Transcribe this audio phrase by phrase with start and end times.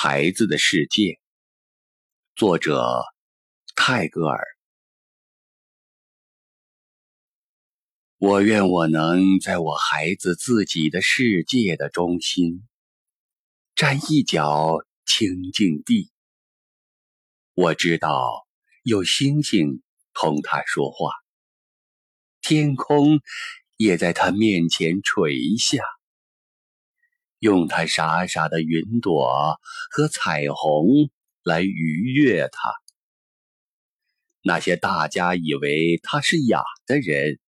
[0.00, 1.18] 孩子的世界，
[2.36, 3.02] 作者
[3.74, 4.46] 泰戈尔。
[8.18, 12.68] 我愿我能在我孩子自己的世界的中心，
[13.74, 16.12] 占一角清净地。
[17.54, 18.46] 我知道
[18.84, 19.82] 有星星
[20.14, 21.10] 同他说话，
[22.40, 23.18] 天空
[23.76, 25.82] 也在他面前垂下。
[27.38, 29.58] 用他傻傻的云朵
[29.90, 31.10] 和彩虹
[31.42, 32.72] 来愉悦他。
[34.42, 37.38] 那些大家以为他是哑的人，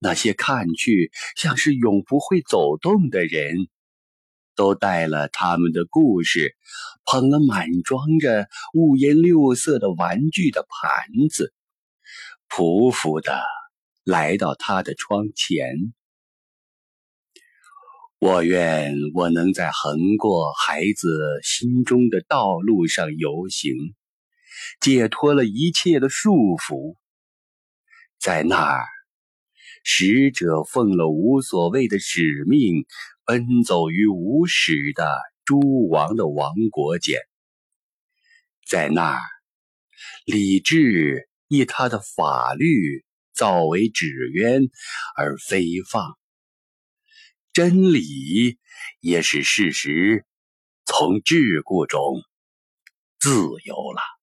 [0.00, 3.56] 那些看去像是永不会走动的人，
[4.54, 6.56] 都带了他们的故事，
[7.04, 11.52] 捧了满装着五颜六色的玩具的盘子，
[12.48, 13.42] 匍匐的
[14.04, 15.92] 来到他的窗前。
[18.24, 23.74] 我愿我能在横过孩子心中的道路上游行，
[24.80, 26.94] 解脱了一切的束缚。
[28.20, 28.84] 在那儿，
[29.82, 32.86] 使者奉了无所谓的使命，
[33.24, 35.12] 奔走于无始的
[35.44, 37.18] 诸王的王国间。
[38.68, 39.20] 在那儿，
[40.26, 44.70] 理智以他的法律造为纸鸢
[45.16, 46.16] 而飞放。
[47.52, 48.58] 真理
[49.00, 50.24] 也使事实
[50.86, 52.22] 从桎梏中
[53.18, 53.30] 自
[53.64, 54.21] 由了。